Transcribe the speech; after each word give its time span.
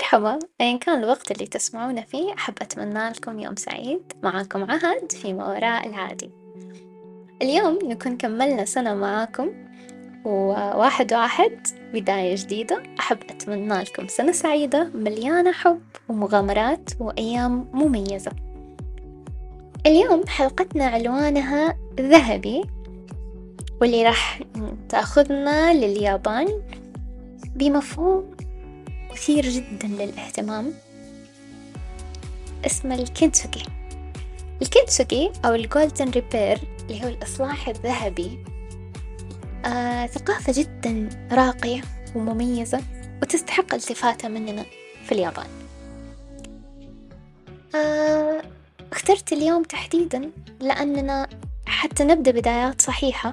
مرحبا. 0.00 0.38
أيا 0.60 0.76
كان 0.76 0.98
الوقت 0.98 1.30
اللي 1.30 1.46
تسمعونا 1.46 2.00
فيه 2.00 2.34
أحب 2.34 2.54
أتمنى 2.62 3.08
لكم 3.08 3.40
يوم 3.40 3.56
سعيد. 3.56 4.12
معاكم 4.22 4.70
عهد 4.70 5.12
في 5.12 5.32
ما 5.32 5.48
وراء 5.48 5.88
العادي 5.88 6.30
اليوم 7.42 7.78
نكون 7.82 8.16
كملنا 8.16 8.64
سنة 8.64 8.94
معاكم 8.94 9.50
وواحد 10.24 11.12
واحد 11.12 11.66
بداية 11.92 12.34
جديدة. 12.36 12.82
أحب 13.00 13.18
أتمنى 13.30 13.82
لكم 13.82 14.08
سنة 14.08 14.32
سعيدة 14.32 14.90
مليانة 14.94 15.52
حب 15.52 15.82
ومغامرات 16.08 16.90
وأيام 17.00 17.68
مميزة. 17.72 18.32
اليوم 19.86 20.26
حلقتنا 20.26 20.84
عنوانها 20.84 21.76
ذهبي 22.00 22.62
واللي 23.80 24.04
راح 24.04 24.40
تأخذنا 24.88 25.74
لليابان 25.74 26.62
بمفهوم 27.54 28.30
مثير 29.12 29.48
جدا 29.48 29.88
للاهتمام. 29.88 30.72
اسمه 32.66 32.94
الكنتسوكي 32.94 33.64
الكنتسوكي 34.62 35.32
أو 35.44 35.54
ال 35.54 35.62
golden 35.62 36.10
repair 36.10 36.58
اللي 36.80 37.04
هو 37.04 37.08
الإصلاح 37.08 37.68
الذهبي 37.68 38.38
آه 39.64 40.06
ثقافة 40.06 40.52
جدا 40.56 41.08
راقية 41.32 41.82
ومميزة 42.16 42.80
وتستحق 43.22 43.74
التفاتة 43.74 44.28
مننا 44.28 44.64
في 45.06 45.12
اليابان. 45.12 45.46
آه 47.74 48.42
اخترت 48.92 49.32
اليوم 49.32 49.62
تحديدا 49.62 50.30
لأننا 50.60 51.28
حتى 51.66 52.04
نبدأ 52.04 52.30
بدايات 52.30 52.80
صحيحة 52.80 53.32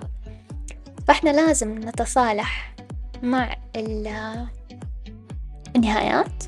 فإحنا 1.08 1.30
لازم 1.30 1.80
نتصالح 1.90 2.76
مع 3.24 3.56
النهايات. 5.76 6.44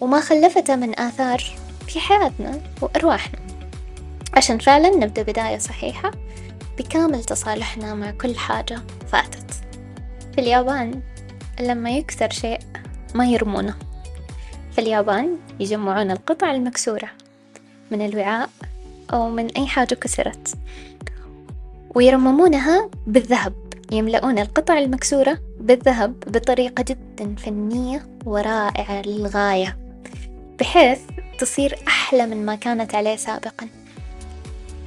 وما 0.00 0.20
خلفته 0.20 0.76
من 0.76 1.00
آثار 1.00 1.44
في 1.86 2.00
حياتنا 2.00 2.60
وأرواحنا. 2.82 3.38
عشان 4.34 4.58
فعلا 4.58 4.90
نبدأ 4.90 5.22
بداية 5.22 5.58
صحيحة 5.58 6.10
بكامل 6.78 7.24
تصالحنا 7.24 7.94
مع 7.94 8.10
كل 8.10 8.36
حاجة 8.36 8.80
فاتت. 9.12 9.50
في 10.34 10.40
اليابان 10.40 11.00
لما 11.60 11.90
يكسر 11.90 12.30
شيء 12.30 12.58
ما 13.14 13.26
يرمونه. 13.26 13.74
في 14.72 14.80
اليابان 14.80 15.36
يجمعون 15.60 16.10
القطع 16.10 16.50
المكسورة 16.50 17.08
من 17.90 18.06
الوعاء 18.06 18.50
أو 19.12 19.30
من 19.30 19.46
أي 19.46 19.66
حاجة 19.66 19.94
كسرت. 19.94 20.54
ويرممونها 21.94 22.90
بالذهب. 23.06 23.54
يملؤون 23.92 24.38
القطع 24.38 24.78
المكسورة 24.78 25.38
بالذهب 25.66 26.20
بطريقة 26.20 26.84
جدا 26.88 27.34
فنية 27.34 28.06
ورائعة 28.24 29.02
للغاية 29.02 29.78
بحيث 30.60 31.00
تصير 31.38 31.78
أحلى 31.88 32.26
من 32.26 32.46
ما 32.46 32.54
كانت 32.54 32.94
عليه 32.94 33.16
سابقا. 33.16 33.68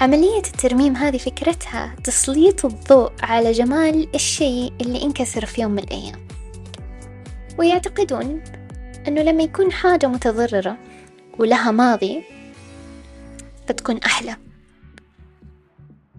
عملية 0.02 0.38
الترميم 0.38 0.96
هذه 0.96 1.18
فكرتها 1.18 1.96
تسليط 2.04 2.66
الضوء 2.66 3.12
على 3.22 3.52
جمال 3.52 4.16
الشيء 4.16 4.74
اللي 4.82 5.04
انكسر 5.04 5.46
في 5.46 5.62
يوم 5.62 5.72
من 5.72 5.84
الأيام. 5.84 6.28
ويعتقدون 7.58 8.44
أنه 9.08 9.22
لما 9.22 9.44
يكون 9.44 9.72
حاجة 9.72 10.08
متضررة 10.08 10.78
ولها 11.40 11.72
ماضي 11.72 12.24
فتكون 13.68 13.98
أحلى. 13.98 14.36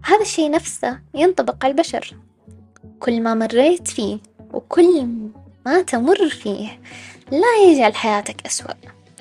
هذا 0.02 0.22
الشيء 0.22 0.50
نفسه 0.50 1.00
ينطبق 1.14 1.64
على 1.64 1.70
البشر. 1.70 2.16
كل 3.00 3.22
ما 3.22 3.34
مريت 3.34 3.88
فيه 3.88 4.18
وكل 4.52 5.06
ما 5.66 5.82
تمر 5.82 6.28
فيه 6.28 6.68
لا 7.30 7.70
يجعل 7.70 7.94
حياتك 7.94 8.46
أسوأ. 8.46 8.74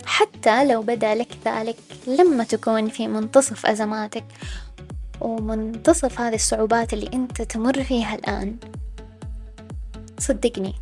حتى 0.05 0.65
لو 0.65 0.81
بدا 0.81 1.15
لك 1.15 1.27
ذلك 1.45 1.75
لما 2.07 2.43
تكون 2.43 2.89
في 2.89 3.07
منتصف 3.07 3.65
أزماتك 3.65 4.23
ومنتصف 5.21 6.21
هذه 6.21 6.35
الصعوبات 6.35 6.93
اللي 6.93 7.09
أنت 7.13 7.41
تمر 7.41 7.83
فيها 7.83 8.15
الآن. 8.15 8.55
صدقني 10.19 10.73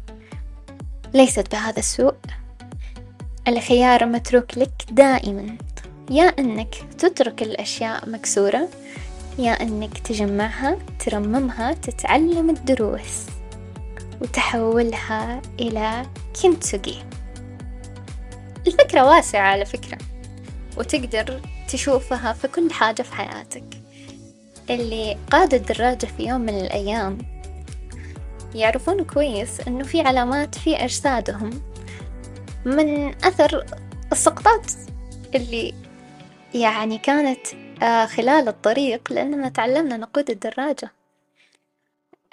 ليست 1.14 1.52
بهذا 1.52 1.80
السوء. 1.80 2.16
الخيار 3.48 4.06
متروك 4.06 4.58
لك 4.58 4.86
دائما. 4.92 5.58
يا 6.12 6.24
أنك 6.24 6.76
تترك 6.98 7.44
الأشياء 7.44 8.10
مكسورة 8.10 8.70
يا 9.40 9.52
أنك 9.52 9.98
تجمعها 9.98 10.78
ترممها 11.06 11.74
تتعلم 11.74 12.50
الدروس. 12.50 13.37
وتحولها 14.22 15.42
إلى 15.60 16.06
كنتسوجي 16.42 17.04
الفكرة 18.68 19.06
واسعة 19.06 19.42
على 19.42 19.66
فكرة 19.66 19.98
وتقدر 20.78 21.42
تشوفها 21.70 22.34
في 22.34 22.48
كل 22.48 22.72
حاجة 22.72 23.02
في 23.02 23.16
حياتك. 23.16 23.64
اللي 24.70 25.18
قادوا 25.32 25.60
الدراجة 25.60 26.06
في 26.06 26.24
يوم 26.24 26.42
من 26.42 26.60
الأيام 26.60 27.18
يعرفون 28.56 29.04
كويس 29.04 29.68
إنه 29.68 29.84
في 29.84 30.02
علامات 30.02 30.56
في 30.56 30.76
أجسادهم 30.76 31.50
من 32.66 33.08
أثر 33.26 33.66
السقطات 34.12 34.72
اللي 35.36 35.74
يعني 36.54 36.98
كانت 36.98 37.48
آه، 37.84 38.06
خلال 38.06 38.48
الطريق 38.48 39.14
لأننا 39.14 39.50
تعلمنا 39.50 39.98
نقود 39.98 40.30
الدراجة. 40.30 40.92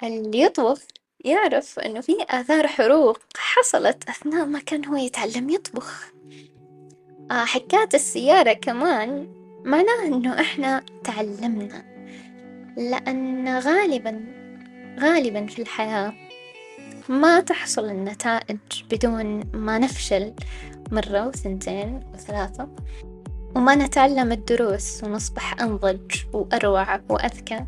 اللي 0.03 0.41
يطبخ 0.41 0.79
يعرف 1.25 1.79
إنه 1.79 2.01
في 2.01 2.13
آثار 2.29 2.67
حروق 2.67 3.19
حصلت 3.37 4.09
أثناء 4.09 4.45
ما 4.45 4.59
كان 4.59 4.85
هو 4.85 4.95
يتعلم 4.95 5.49
يطبخ. 5.49 6.13
آه 7.31 7.45
السيارة 7.93 8.53
كمان 8.53 9.27
معناه 9.63 10.05
إنه 10.05 10.41
إحنا 10.41 10.83
تعلمنا 11.03 11.85
لأن 12.77 13.57
غالبا 13.59 14.25
غالبا 14.99 15.45
في 15.45 15.61
الحياة 15.61 16.13
ما 17.09 17.39
تحصل 17.39 17.85
النتائج 17.85 18.57
بدون 18.91 19.43
ما 19.53 19.77
نفشل 19.77 20.33
مرة 20.91 21.27
وثنتين 21.27 22.03
وثلاثة 22.13 22.69
وما 23.55 23.75
نتعلم 23.75 24.31
الدروس 24.31 25.03
ونصبح 25.03 25.61
أنضج 25.61 26.15
وأروع 26.33 27.01
وأذكى. 27.09 27.65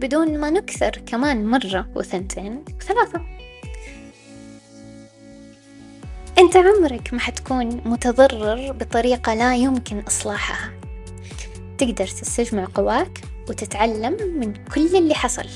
بدون 0.00 0.38
ما 0.38 0.50
نكثر 0.50 0.90
كمان 0.90 1.46
مرة 1.46 1.88
وثنتين 1.94 2.64
وثلاثة. 2.76 3.20
أنت 6.38 6.56
عمرك 6.56 7.14
ما 7.14 7.20
حتكون 7.20 7.66
متضرر 7.84 8.72
بطريقة 8.72 9.34
لا 9.34 9.56
يمكن 9.56 9.98
إصلاحها. 9.98 10.72
تقدر 11.78 12.06
تستجمع 12.06 12.66
قواك 12.74 13.20
وتتعلم 13.48 14.38
من 14.40 14.54
كل 14.74 14.96
اللي 14.96 15.14
حصل. 15.14 15.46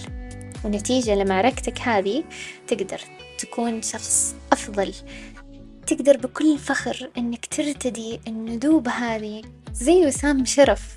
ونتيجة 0.65 1.15
لمعركتك 1.15 1.81
هذه 1.81 2.25
تقدر 2.67 3.01
تكون 3.39 3.83
شخص 3.83 4.35
أفضل. 4.53 4.95
تقدر 5.87 6.17
بكل 6.17 6.59
فخر 6.59 7.11
إنك 7.19 7.47
ترتدي 7.47 8.21
الندوب 8.27 8.89
هذه 8.89 9.43
زي 9.73 10.07
وسام 10.07 10.45
شرف. 10.45 10.97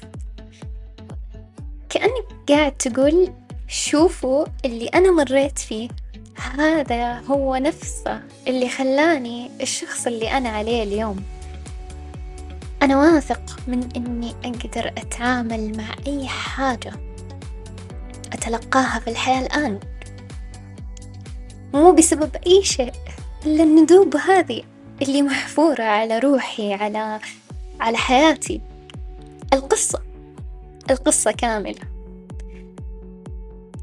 كأنك 1.95 2.25
قاعد 2.49 2.71
تقول 2.71 3.33
شوفوا 3.67 4.45
اللي 4.65 4.87
أنا 4.87 5.11
مريت 5.11 5.59
فيه. 5.59 5.89
هذا 6.57 7.19
هو 7.19 7.55
نفسه 7.55 8.21
اللي 8.47 8.69
خلاني 8.69 9.51
الشخص 9.61 10.07
اللي 10.07 10.31
أنا 10.31 10.49
عليه 10.49 10.83
اليوم. 10.83 11.23
أنا 12.81 12.97
واثق 12.97 13.41
من 13.67 13.89
إني 13.95 14.33
أقدر 14.45 14.87
أتعامل 14.87 15.77
مع 15.77 15.95
أي 16.07 16.27
حاجة 16.27 16.93
أتلقاها 18.33 18.99
في 18.99 19.09
الحياة 19.09 19.41
الآن. 19.41 19.79
مو 21.73 21.91
بسبب 21.91 22.35
أي 22.47 22.63
شيء 22.63 22.93
إلا 23.45 23.63
الندوب 23.63 24.15
هذه 24.15 24.63
اللي 25.01 25.21
محفورة 25.21 25.83
على 25.83 26.19
روحي 26.19 26.73
على 26.73 27.19
على 27.79 27.97
حياتي. 27.97 28.61
القصة 29.53 30.04
القصة 30.89 31.31
كاملة. 31.31 31.81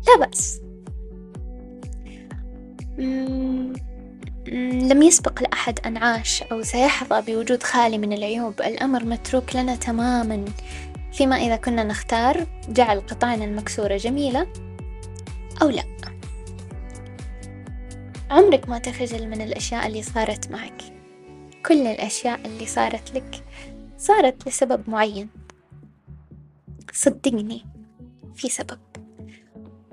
لا 0.08 0.26
بأس. 0.26 0.60
لم 4.88 5.02
يسبق 5.02 5.42
لأحد 5.42 5.78
أن 5.86 5.96
عاش 5.96 6.42
أو 6.42 6.62
سيحظى 6.62 7.32
بوجود 7.32 7.62
خالي 7.62 7.98
من 7.98 8.12
العيوب. 8.12 8.60
الأمر 8.60 9.04
متروك 9.04 9.56
لنا 9.56 9.76
تماما. 9.76 10.44
فيما 11.12 11.36
إذا 11.36 11.56
كنا 11.56 11.84
نختار 11.84 12.46
جعل 12.68 13.00
قطعنا 13.00 13.44
المكسورة 13.44 13.96
جميلة 13.96 14.46
أو 15.62 15.68
لا. 15.68 15.84
عمرك 18.30 18.68
ما 18.68 18.78
تخجل 18.78 19.28
من 19.28 19.40
الأشياء 19.40 19.86
اللي 19.86 20.02
صارت 20.02 20.50
معك. 20.50 20.82
كل 21.66 21.86
الأشياء 21.86 22.40
اللي 22.46 22.66
صارت 22.66 23.14
لك 23.14 23.44
صارت 23.98 24.48
لسبب 24.48 24.90
معين. 24.90 25.28
صدقني 26.92 27.66
في 28.34 28.48
سبب. 28.48 28.78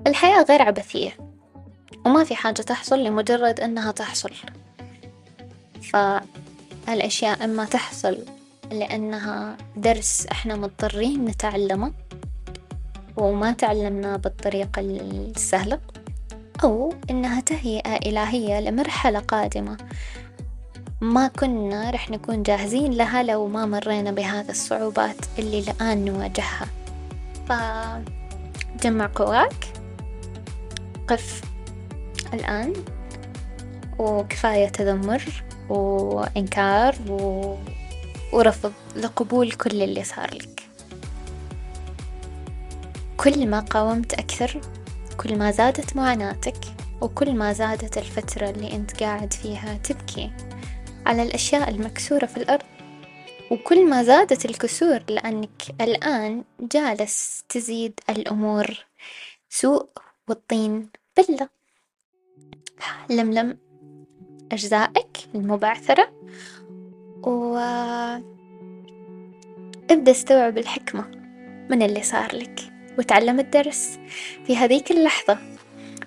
الحياة 0.06 0.42
غير 0.42 0.62
عبثية 0.62 1.16
وما 2.06 2.24
في 2.24 2.34
حاجة 2.34 2.62
تحصل 2.62 3.04
لمجرد 3.04 3.60
أنها 3.60 3.92
تحصل. 3.92 4.30
الأشياء 6.88 7.44
إما 7.44 7.64
تحصل 7.64 8.18
لأنها 8.72 9.56
درس 9.76 10.26
إحنا 10.26 10.56
مضطرين 10.56 11.24
نتعلمه 11.24 11.92
وما 13.16 13.52
تعلمناه 13.52 14.16
بالطريقة 14.16 14.80
السهلة 14.80 15.80
أو 16.64 16.94
إنها 17.10 17.40
تهيئة 17.40 17.96
إلهية 17.96 18.60
لمرحلة 18.60 19.18
قادمة. 19.18 19.76
ما 21.00 21.28
كنا 21.28 21.90
رح 21.90 22.10
نكون 22.10 22.42
جاهزين 22.42 22.92
لها 22.92 23.22
لو 23.22 23.46
ما 23.46 23.66
مرينا 23.66 24.10
بهذه 24.10 24.50
الصعوبات 24.50 25.16
اللي 25.38 25.58
الآن 25.58 26.04
نواجهها. 26.04 26.66
فجمع 27.50 29.10
قواك 29.14 29.66
قف 31.08 31.40
الآن. 32.34 32.72
وكفاية 33.98 34.68
تذمر 34.68 35.22
وإنكار 35.68 36.96
و... 37.08 37.54
ورفض 38.32 38.72
لقبول 38.96 39.52
كل 39.52 39.82
اللي 39.82 40.04
صار 40.04 40.34
لك. 40.34 40.62
كل 43.16 43.46
ما 43.46 43.60
قاومت 43.60 44.14
أكثر 44.14 44.60
كل 45.16 45.38
ما 45.38 45.50
زادت 45.50 45.96
معاناتك 45.96 46.56
وكل 47.00 47.34
ما 47.34 47.52
زادت 47.52 47.98
الفترة 47.98 48.50
اللي 48.50 48.72
أنت 48.72 49.02
قاعد 49.02 49.32
فيها 49.32 49.74
تبكي 49.74 50.30
على 51.06 51.22
الأشياء 51.22 51.70
المكسورة 51.70 52.26
في 52.26 52.36
الأرض. 52.36 52.62
وكل 53.50 53.88
ما 53.88 54.02
زادت 54.02 54.44
الكسور 54.44 55.00
لأنك 55.08 55.62
الآن 55.80 56.44
جالس 56.60 57.44
تزيد 57.48 58.00
الأمور 58.10 58.66
سوء 59.48 59.88
والطين. 60.28 60.90
بلة 61.16 61.48
لملم 63.10 63.58
أجزائك 64.52 65.16
المبعثرة. 65.34 66.12
و 67.22 67.56
ابدأ 69.90 70.10
استوعب 70.10 70.58
الحكمة 70.58 71.06
من 71.70 71.82
اللي 71.82 72.02
صار 72.02 72.36
لك 72.36 72.60
وتعلم 72.98 73.40
الدرس. 73.40 73.98
في 74.46 74.56
هذيك 74.56 74.90
اللحظة 74.90 75.38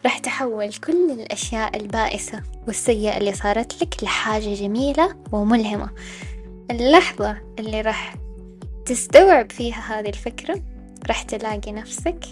راح 0.04 0.18
تحول 0.18 0.74
كل 0.74 1.12
الأشياء 1.12 1.78
البائسة 1.78 2.44
والسيئة 2.68 3.18
اللي 3.18 3.34
صارت 3.34 3.84
لك 3.84 4.04
لحاجة 4.04 4.54
جميلة 4.54 5.16
وملهمة. 5.32 5.90
اللحظة 6.74 7.38
اللي 7.60 7.82
راح 7.82 8.16
تستوعب 8.86 9.52
فيها 9.52 10.00
هذه 10.00 10.10
الفكرة 10.10 10.62
راح 11.08 11.22
تلاقي 11.22 11.72
نفسك 11.72 12.26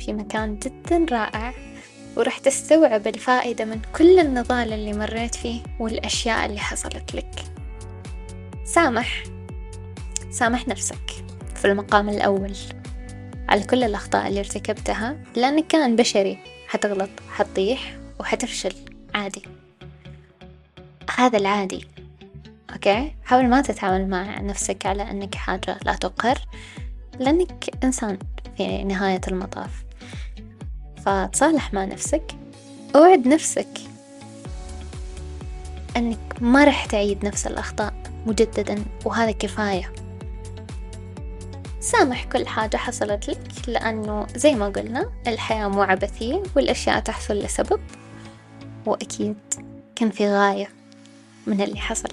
في 0.00 0.12
مكان 0.12 0.58
جدا 0.58 1.06
رائع 1.10 1.54
وراح 2.16 2.38
تستوعب 2.38 3.06
الفائدة 3.06 3.64
من 3.64 3.80
كل 3.96 4.18
النضال 4.18 4.72
اللي 4.72 4.92
مريت 4.92 5.34
فيه 5.34 5.60
والأشياء 5.80 6.46
اللي 6.46 6.60
حصلت 6.60 7.14
لك. 7.14 7.44
سامح. 8.64 9.22
سامح 10.30 10.68
نفسك 10.68 11.24
في 11.54 11.64
المقام 11.64 12.08
الأول. 12.08 12.54
على 13.48 13.62
كل 13.62 13.84
الأخطاء 13.84 14.28
اللي 14.28 14.40
ارتكبتها 14.40 15.16
لأنك 15.36 15.66
كان 15.66 15.96
بشري 15.96 16.38
حتغلط 16.68 17.10
حتطيح 17.30 17.98
وحتفشل 18.20 18.74
عادي. 19.14 19.42
هذا 21.16 21.38
العادي. 21.38 21.97
أوكي؟ 22.72 23.14
حاول 23.24 23.48
ما 23.48 23.60
تتعامل 23.60 24.08
مع 24.08 24.40
نفسك 24.40 24.86
على 24.86 25.10
أنك 25.10 25.34
حاجة 25.34 25.78
لا 25.84 25.94
تقهر 25.94 26.38
لأنك 27.18 27.84
إنسان 27.84 28.18
في 28.56 28.84
نهاية 28.84 29.20
المطاف. 29.28 29.84
فتصالح 31.04 31.74
مع 31.74 31.84
نفسك. 31.84 32.22
أوعد 32.96 33.28
نفسك 33.28 33.68
أنك 35.96 36.18
ما 36.40 36.64
رح 36.64 36.86
تعيد 36.86 37.24
نفس 37.24 37.46
الأخطاء 37.46 37.94
مجددا 38.26 38.84
وهذا 39.04 39.30
كفاية. 39.30 39.92
سامح 41.80 42.24
كل 42.24 42.46
حاجة 42.46 42.76
حصلت 42.76 43.28
لك 43.28 43.68
لأنه 43.68 44.26
زي 44.36 44.54
ما 44.54 44.68
قلنا 44.68 45.10
الحياة 45.26 45.68
مو 45.68 45.82
عبثية 45.82 46.42
والأشياء 46.56 47.00
تحصل 47.00 47.34
لسبب 47.34 47.80
وأكيد 48.86 49.36
كان 49.96 50.10
في 50.10 50.28
غاية. 50.28 50.77
من 51.48 51.60
اللي 51.60 51.76
حصل. 51.78 52.08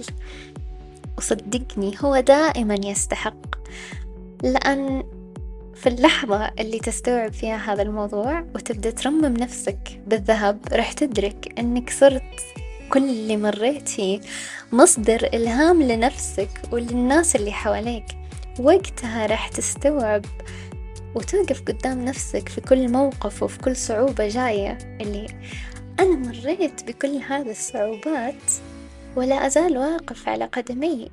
وصدقني 1.18 1.96
هو 2.02 2.20
دائما 2.20 2.76
يستحق 2.84 3.56
لأن 4.44 5.04
في 5.76 5.90
اللحظة 5.90 6.52
اللي 6.60 6.80
تستوعب 6.80 7.34
فيها 7.34 7.74
هذا 7.74 7.82
الموضوع 7.82 8.40
وتبدأ 8.56 8.92
ترمم 8.92 9.38
نفسك 9.38 10.02
بالذهب 10.08 10.60
راح 10.72 10.92
تدرك 10.94 11.60
أنك 11.60 11.90
صرت 11.90 12.42
كل 12.90 13.04
اللي 13.04 13.38
مريت 13.38 13.90
فيه 13.90 14.20
مصدر 14.72 15.30
إلهام 15.34 15.84
لنفسك 15.84 16.50
وللناس 16.72 17.36
اللي 17.36 17.52
حواليك. 17.52 18.06
وقتها 18.60 19.26
راح 19.26 19.48
تستوعب 19.48 20.26
وتوقف 21.16 21.62
قدام 21.62 22.06
نفسك 22.06 22.50
في 22.50 22.62
كل 22.62 22.92
موقف 22.92 23.44
وفي 23.44 23.60
كل 23.60 23.76
صعوبة 23.76 24.28
جاية 24.28 24.78
اللي 25.02 25.28
أنا 26.00 26.16
مريت 26.16 26.84
بكل 26.84 27.22
هذه 27.28 27.52
الصعوبات 27.52 28.44
ولا 29.16 29.48
أزال 29.48 29.78
واقف 29.78 30.30
على 30.30 30.46
قدمي. 30.46 31.12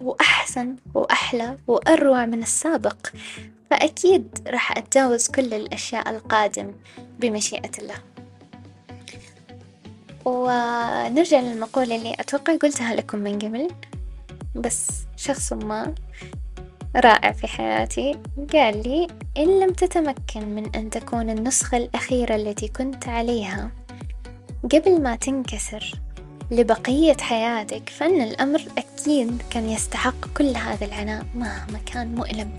وأحسن 0.00 0.76
وأحلى 0.94 1.58
وأروع 1.66 2.26
من 2.26 2.42
السابق. 2.42 3.06
فأكيد 3.70 4.38
راح 4.46 4.78
أتجاوز 4.78 5.28
كل 5.28 5.54
الأشياء 5.54 6.10
القادم 6.10 6.72
بمشيئة 7.20 7.70
الله. 7.78 7.96
ونرجع 10.24 11.40
للمقولة 11.40 11.96
اللي 11.96 12.14
أتوقع 12.20 12.56
قلتها 12.56 12.94
لكم 12.94 13.18
من 13.18 13.38
قبل. 13.38 13.68
بس 14.54 14.88
شخص 15.16 15.52
ما 15.52 15.94
رائع 16.96 17.32
في 17.32 17.46
حياتي 17.46 18.18
قال 18.52 18.82
لي 18.82 19.06
إن 19.36 19.60
لم 19.60 19.72
تتمكن 19.72 20.48
من 20.48 20.76
أن 20.76 20.90
تكون 20.90 21.30
النسخة 21.30 21.76
الأخيرة 21.76 22.36
التي 22.36 22.68
كنت 22.68 23.08
عليها 23.08 23.70
قبل 24.72 25.02
ما 25.02 25.16
تنكسر 25.16 25.92
لبقية 26.50 27.16
حياتك 27.20 27.88
فإن 27.88 28.20
الأمر 28.20 28.62
أكيد 28.78 29.42
كان 29.50 29.68
يستحق 29.68 30.26
كل 30.36 30.56
هذا 30.56 30.86
العناء 30.86 31.26
مهما 31.34 31.78
كان 31.86 32.14
مؤلم. 32.14 32.50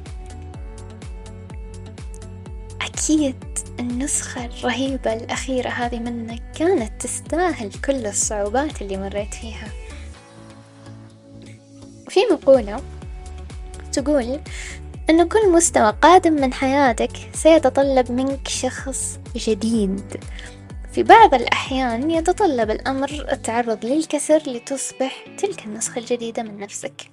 أكيد 2.81 3.35
النسخة 3.79 4.45
الرهيبة 4.45 5.13
الأخيرة 5.13 5.69
هذه 5.69 5.99
منك 5.99 6.41
كانت 6.55 7.01
تستاهل 7.01 7.71
كل 7.85 8.05
الصعوبات 8.05 8.81
اللي 8.81 8.97
مريت 8.97 9.33
فيها. 9.33 9.67
في 12.09 12.19
مقولة 12.31 12.81
تقول 13.93 14.39
أن 15.09 15.27
كل 15.27 15.51
مستوى 15.51 15.93
قادم 16.01 16.33
من 16.33 16.53
حياتك 16.53 17.11
سيتطلب 17.33 18.11
منك 18.11 18.47
شخص 18.47 19.19
جديد. 19.35 20.17
في 20.91 21.03
بعض 21.03 21.33
الأحيان 21.33 22.11
يتطلب 22.11 22.71
الأمر 22.71 23.09
التعرض 23.31 23.85
للكسر 23.85 24.37
لتصبح 24.47 25.25
تلك 25.37 25.65
النسخة 25.65 25.99
الجديدة 25.99 26.43
من 26.43 26.59
نفسك. 26.59 27.11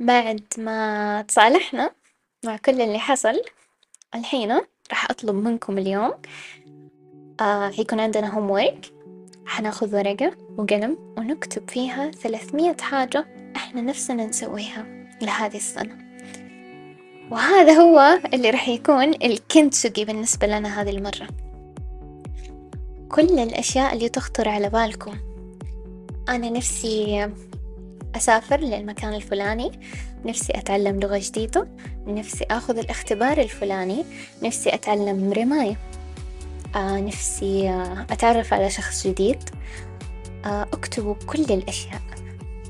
بعد 0.00 0.42
ما 0.58 1.22
تصالحنا 1.22 1.90
مع 2.44 2.56
كل 2.56 2.80
اللي 2.80 2.98
حصل 2.98 3.42
الحين 4.14 4.52
راح 4.90 5.10
أطلب 5.10 5.34
منكم 5.34 5.78
اليوم 5.78 6.12
آه 7.40 7.70
حيكون 7.70 8.00
عندنا 8.00 8.34
هوم 8.34 8.50
ورك 8.50 8.92
حناخذ 9.46 9.96
ورقة 9.96 10.32
وقلم 10.58 11.14
ونكتب 11.18 11.70
فيها 11.70 12.10
ثلاثمية 12.10 12.76
حاجة 12.80 13.26
إحنا 13.56 13.80
نفسنا 13.80 14.26
نسويها 14.26 14.86
لهذه 15.22 15.56
السنة. 15.56 15.98
وهذا 17.30 17.72
هو 17.72 18.18
اللي 18.34 18.50
راح 18.50 18.68
يكون 18.68 19.14
الكنتسوجي 19.14 20.04
بالنسبة 20.04 20.46
لنا 20.46 20.80
هذه 20.82 20.90
المرة. 20.90 21.43
كل 23.08 23.38
الأشياء 23.38 23.94
اللي 23.94 24.08
تخطر 24.08 24.48
على 24.48 24.70
بالكم. 24.70 25.14
أنا 26.28 26.50
نفسي 26.50 27.28
أسافر 28.16 28.60
للمكان 28.60 29.14
الفلاني 29.14 29.80
نفسي 30.24 30.52
أتعلم 30.58 31.00
لغة 31.00 31.18
جديدة 31.18 31.68
نفسي 32.06 32.44
أخذ 32.50 32.78
الاختبار 32.78 33.40
الفلاني 33.40 34.04
نفسي 34.42 34.74
أتعلم 34.74 35.32
رماية. 35.32 35.76
آه 36.76 37.00
نفسي 37.00 37.68
آه 37.68 38.06
أتعرف 38.10 38.54
على 38.54 38.70
شخص 38.70 39.06
جديد. 39.06 39.42
آه 40.44 40.62
أكتبوا 40.62 41.14
كل 41.26 41.42
الأشياء. 41.42 42.00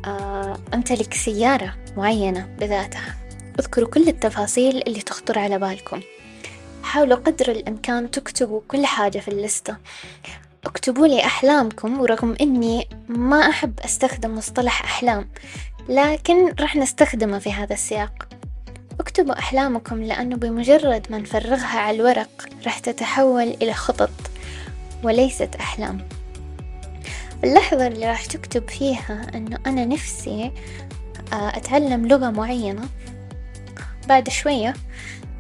آه 0.05 0.57
أمتلك 0.75 1.15
سيارة 1.15 1.75
معينة 1.97 2.57
بذاتها. 2.61 3.15
اذكروا 3.61 3.89
كل 3.89 4.09
التفاصيل 4.09 4.83
اللي 4.87 5.01
تخطر 5.01 5.39
على 5.39 5.59
بالكم. 5.59 6.01
حاولوا 6.85 7.17
قدر 7.17 7.51
الإمكان 7.51 8.11
تكتبوا 8.11 8.61
كل 8.69 8.87
حاجة 8.87 9.19
في 9.19 9.29
اللستة. 9.29 9.77
اكتبوا 10.65 11.07
لي 11.07 11.25
أحلامكم 11.25 12.01
ورغم 12.01 12.37
إني 12.41 12.89
ما 13.09 13.51
أحب 13.51 13.81
أستخدم 13.81 14.35
مصطلح 14.35 14.85
أحلام 14.85 15.29
لكن 15.89 16.55
راح 16.61 16.77
نستخدمه 16.77 17.39
في 17.39 17.53
هذا 17.53 17.75
السياق. 17.75 18.29
اكتبوا 19.01 19.39
أحلامكم 19.39 20.03
لأنه 20.03 20.37
بمجرد 20.37 21.07
ما 21.11 21.19
نفرغها 21.19 21.79
على 21.79 21.97
الورق 21.97 22.49
راح 22.65 22.79
تتحول 22.79 23.57
إلى 23.63 23.73
خطط 23.75 24.11
وليست 25.03 25.55
أحلام. 25.61 26.09
اللحظة 27.45 27.87
اللي 27.87 28.07
راح 28.07 28.27
تكتب 28.27 28.69
فيها 28.69 29.27
إنه 29.35 29.59
أنا 29.67 29.85
نفسي 29.85 30.53
آه، 31.33 31.49
أتعلم 31.49 32.07
لغة 32.07 32.31
معينة. 32.31 32.89
بعد 34.09 34.29
شوية 34.29 34.75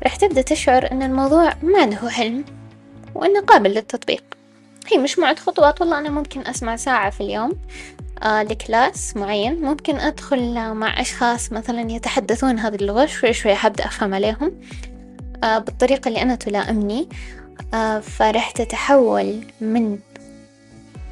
راح 0.04 0.16
تبدأ 0.16 0.42
تشعر 0.42 0.92
إن 0.92 1.02
الموضوع 1.02 1.54
ما 1.62 1.86
له 1.86 2.08
حلم 2.08 2.44
وإنه 3.14 3.40
قابل 3.40 3.70
للتطبيق. 3.70 4.24
هي 4.92 4.98
مجموعة 4.98 5.34
خطوات 5.36 5.80
والله 5.80 5.98
أنا 5.98 6.08
ممكن 6.10 6.40
أسمع 6.46 6.76
ساعة 6.76 7.10
في 7.10 7.20
اليوم 7.20 7.52
آه 8.22 8.42
لكلاس 8.42 9.16
معين. 9.16 9.62
ممكن 9.62 9.96
أدخل 9.96 10.74
مع 10.74 11.00
أشخاص 11.00 11.52
مثلا 11.52 11.92
يتحدثون 11.92 12.58
هذه 12.58 12.74
اللغة 12.74 13.06
شوي 13.06 13.32
شوي 13.32 13.54
حبدأ 13.54 13.84
أفهم 13.84 14.14
عليهم 14.14 14.60
آه 15.44 15.58
بالطريقة 15.58 16.08
اللي 16.08 16.22
أنا 16.22 16.34
تلائمني 16.34 17.08
آه 17.74 18.00
فرح 18.00 18.50
تتحول 18.50 19.40
من 19.60 19.98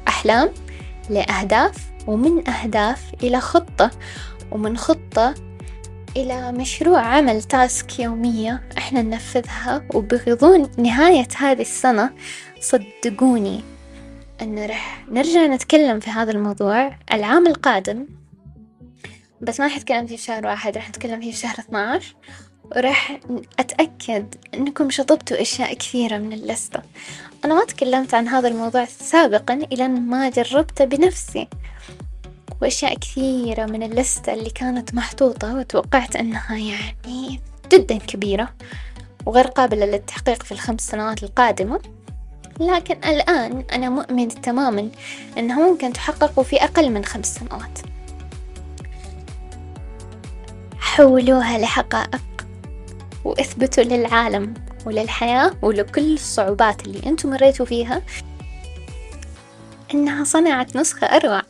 أحلام 0.07 0.49
لأهداف 1.09 1.75
ومن 2.07 2.49
أهداف 2.49 3.01
إلى 3.23 3.39
خطة 3.39 3.91
ومن 4.51 4.77
خطة 4.77 5.33
إلى 6.17 6.51
مشروع 6.51 6.99
عمل 6.99 7.43
تاسك 7.43 7.99
يومية 7.99 8.63
إحنا 8.77 9.01
ننفذها 9.01 9.83
وبغضون 9.93 10.71
نهاية 10.77 11.27
هذه 11.37 11.61
السنة 11.61 12.09
صدقوني 12.59 13.61
أنه 14.41 14.65
رح 14.65 15.05
نرجع 15.09 15.45
نتكلم 15.45 15.99
في 15.99 16.09
هذا 16.09 16.31
الموضوع 16.31 16.95
العام 17.13 17.47
القادم. 17.47 18.07
بس 19.41 19.59
ما 19.59 19.67
حنتكلم 19.67 20.07
فيه 20.07 20.15
في 20.15 20.23
شهر 20.23 20.45
واحد 20.45 20.77
رح 20.77 20.89
نتكلم 20.89 21.21
فيه 21.21 21.31
في 21.31 21.37
شهر 21.37 21.59
اثناعش 21.59 22.15
وراح 22.63 23.19
أتأكد 23.59 24.35
أنكم 24.53 24.89
شطبتوا 24.89 25.41
أشياء 25.41 25.73
كثيرة 25.73 26.17
من 26.17 26.33
اللستة. 26.33 26.81
أنا 27.45 27.53
ما 27.53 27.65
تكلمت 27.65 28.13
عن 28.13 28.27
هذا 28.27 28.47
الموضوع 28.47 28.85
سابقا 28.85 29.53
إلى 29.53 29.87
ما 29.87 30.29
جربته 30.29 30.85
بنفسي. 30.85 31.47
وأشياء 32.61 32.97
كثيرة 32.97 33.65
من 33.65 33.83
اللستة 33.83 34.33
اللي 34.33 34.49
كانت 34.49 34.93
محطوطة 34.93 35.55
وتوقعت 35.55 36.15
أنها 36.15 36.57
يعني 36.57 37.39
جدا 37.71 37.97
كبيرة 37.97 38.49
وغير 39.25 39.47
قابلة 39.47 39.85
للتحقيق 39.85 40.43
في 40.43 40.51
الخمس 40.51 40.81
سنوات 40.81 41.23
القادمة. 41.23 41.79
لكن 42.59 42.95
الآن 43.09 43.63
أنا 43.71 43.89
مؤمن 43.89 44.27
تماما 44.27 44.89
أنها 45.37 45.69
ممكن 45.69 45.93
تحقق 45.93 46.41
في 46.41 46.63
أقل 46.63 46.89
من 46.89 47.05
خمس 47.05 47.35
سنوات. 47.35 47.79
حولوها 50.79 51.57
لحقائق 51.57 52.21
وإثبتوا 53.25 53.83
للعالم 53.83 54.53
وللحياة 54.85 55.51
ولكل 55.61 56.13
الصعوبات 56.13 56.85
اللي 56.85 57.09
أنتم 57.09 57.29
مريتوا 57.29 57.65
فيها. 57.65 58.01
إنها 59.93 60.23
صنعت 60.23 60.75
نسخة 60.75 61.07
أروع 61.07 61.41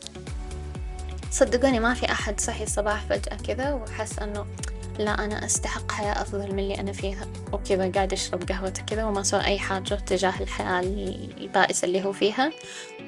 صدقوني 1.34 1.80
ما 1.80 1.94
في 1.94 2.12
أحد 2.12 2.40
صحي 2.40 2.64
الصباح 2.64 3.04
فجأة 3.04 3.36
كذا 3.36 3.72
وحس 3.72 4.18
إنه 4.18 4.46
لا 4.98 5.24
أنا 5.24 5.44
أستحق 5.44 5.92
حياة 5.92 6.22
أفضل 6.22 6.52
من 6.52 6.58
اللي 6.58 6.80
أنا 6.80 6.92
فيها. 6.92 7.26
وكذا 7.52 7.90
قاعد 7.90 8.12
يشرب 8.12 8.42
قهوته 8.42 8.82
كذا 8.82 9.04
وما 9.04 9.22
سوى 9.22 9.44
أي 9.44 9.58
حاجة 9.58 9.94
تجاه 9.94 10.42
الحياة 10.42 10.80
البائسة 10.80 11.86
اللي 11.86 12.04
هو 12.04 12.12
فيها. 12.12 12.52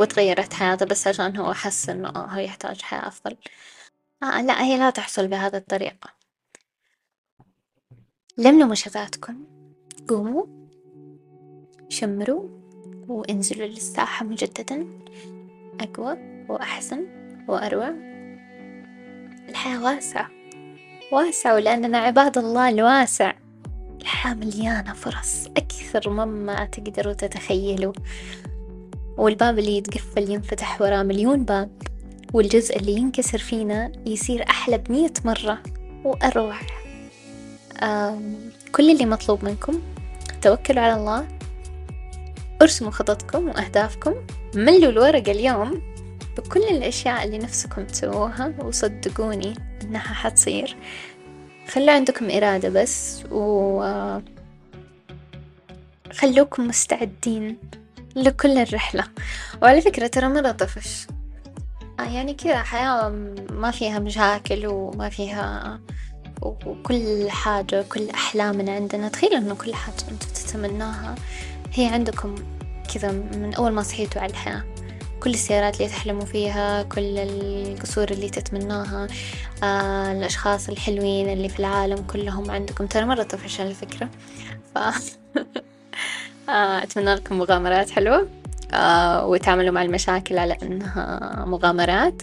وتغيرت 0.01 0.53
حياته 0.53 0.87
بس 0.87 1.07
عشان 1.07 1.37
هو 1.37 1.53
حس 1.53 1.89
إنه 1.89 2.09
آه 2.09 2.27
هو 2.27 2.39
يحتاج 2.39 2.83
حياة 2.83 3.09
أفضل. 3.09 3.37
آه 4.23 4.43
لا 4.43 4.63
هي 4.65 4.79
لا 4.79 4.91
تحصل 4.91 5.29
بهذه 5.29 5.57
الطريقة. 5.57 6.11
لملموا 8.39 8.75
شذاتكم 8.75 9.45
قوموا 10.09 10.47
شمروا 11.89 12.49
وانزلوا 13.09 13.67
للساحة 13.67 14.27
مجددا. 14.27 14.87
أقوى 15.81 16.17
وأحسن 16.49 17.07
وأروع. 17.49 18.16
الحياة 19.49 19.85
واسعة. 19.85 20.31
واسعة 21.13 21.55
ولأننا 21.55 21.99
عباد 21.99 22.39
الله 22.39 22.69
الواسع. 22.69 23.33
الحياة 24.01 24.35
مليانة 24.35 24.93
فرص 24.93 25.47
أكثر 25.57 26.11
مما 26.11 26.65
تقدروا 26.65 27.13
تتخيلوا. 27.13 27.93
والباب 29.17 29.59
اللي 29.59 29.77
يتقفل 29.77 30.31
ينفتح 30.31 30.81
وراه 30.81 31.03
مليون 31.03 31.45
باب 31.45 31.71
والجزء 32.33 32.77
اللي 32.77 32.93
ينكسر 32.93 33.39
فينا 33.39 33.93
يصير 34.07 34.43
أحلى 34.51 34.79
بمية 34.79 35.13
مرة. 35.25 35.59
وأروع. 36.05 36.57
كل 38.73 38.91
اللي 38.91 39.07
مطلوب 39.07 39.45
منكم 39.45 39.81
توكلوا 40.43 40.83
على 40.83 40.95
الله. 40.95 41.29
ارسموا 42.63 42.91
خططكم 42.91 43.49
وأهدافكم. 43.49 44.15
ملوا 44.55 44.91
الورقة 44.91 45.33
اليوم. 45.33 45.96
بكل 46.37 46.61
الأشياء 46.61 47.25
اللي 47.25 47.39
نفسكم 47.39 47.85
تسووها 47.85 48.55
وصدقوني 48.59 49.55
إنها 49.83 50.15
حتصير. 50.15 50.77
خلوا 51.69 51.91
عندكم 51.91 52.31
إرادة 52.31 52.69
بس 52.69 53.23
و 53.31 54.21
خلوكم 56.13 56.69
مستعدين 56.69 57.59
لكل 58.17 58.59
الرحلة. 58.59 59.05
وعلى 59.63 59.81
فكرة 59.81 60.07
ترى 60.07 60.29
مرة 60.29 60.51
طفش. 60.51 61.07
يعني 61.99 62.35
كذا 62.35 62.63
حياة 62.63 63.09
ما 63.51 63.71
فيها 63.71 63.99
مشاكل 63.99 64.67
وما 64.67 65.09
فيها 65.09 65.81
وكل 66.43 67.31
حاجة 67.31 67.83
كل 67.83 68.11
أحلامنا 68.11 68.73
عندنا. 68.73 69.09
تخيلوا 69.09 69.39
إنه 69.39 69.55
كل 69.55 69.75
حاجة 69.75 70.11
أنتوا 70.11 70.29
تتمناها 70.29 71.15
هي 71.73 71.87
عندكم 71.87 72.35
كذا 72.95 73.13
من 73.13 73.55
أول 73.55 73.73
ما 73.73 73.83
صحيتوا 73.83 74.23
على 74.23 74.31
الحياة. 74.31 74.65
كل 75.21 75.31
السيارات 75.31 75.77
اللي 75.77 75.89
تحلموا 75.89 76.25
فيها 76.25 76.83
كل 76.83 77.19
القصور 77.19 78.11
اللي 78.11 78.29
تتمناها 78.29 79.07
آه 79.63 80.13
الأشخاص 80.13 80.69
الحلوين 80.69 81.29
اللي 81.29 81.49
في 81.49 81.61
العالم 81.61 82.03
كلهم 82.03 82.51
عندكم. 82.51 82.87
ترى 82.87 83.05
مرة 83.05 83.23
طفش 83.23 83.61
على 83.61 83.75
فكرة 83.75 84.09
ف 84.75 84.79
آه 86.49 86.83
أتمنى 86.83 87.15
لكم 87.15 87.39
مغامرات 87.39 87.91
حلوة 87.91 88.29
آه 88.75 89.27
وتعاملوا 89.27 89.71
مع 89.71 89.83
المشاكل 89.83 90.39
على 90.39 90.57
إنها 90.63 91.45
مغامرات 91.47 92.23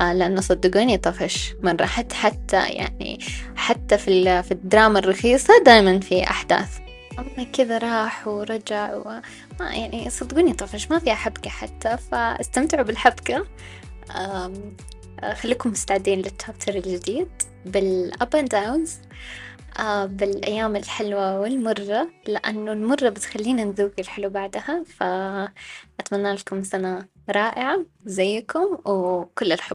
آه 0.00 0.12
لأنه 0.12 0.40
صدقوني 0.40 0.96
طفش 0.98 1.54
مرة. 1.62 1.86
حتى 1.86 2.14
حتى 2.14 2.68
يعني 2.68 3.18
حتى 3.56 3.98
في 3.98 4.42
في 4.42 4.52
الدراما 4.52 4.98
الرخيصة 4.98 5.62
دائما 5.66 6.00
في 6.00 6.24
أحداث 6.24 6.79
أما 7.20 7.44
كذا 7.44 7.78
راح 7.78 8.28
ورجع 8.28 8.94
وما 8.94 9.22
يعني 9.60 10.10
صدقوني 10.10 10.52
طفش 10.52 10.90
ما 10.90 10.98
فيها 10.98 11.14
حبكة 11.14 11.50
حتى 11.50 11.96
فاستمتعوا 11.96 12.84
بالحبكة. 12.84 13.46
خليكم 15.34 15.70
مستعدين 15.70 16.18
للتشابتر 16.18 16.74
الجديد 16.74 17.28
بالأب 17.66 18.36
أند 18.36 18.48
داونز 18.48 18.98
بالأيام 20.04 20.76
الحلوة 20.76 21.40
والمرة 21.40 22.08
لأنه 22.26 22.72
المرة 22.72 23.08
بتخلينا 23.08 23.64
نذوق 23.64 23.92
الحلو 23.98 24.30
بعدها 24.30 24.84
فأتمنى 24.84 26.32
لكم 26.34 26.62
سنة 26.62 27.06
رائعة 27.30 27.84
زيكم 28.04 28.78
وكل 28.84 29.52
الحب. 29.52 29.68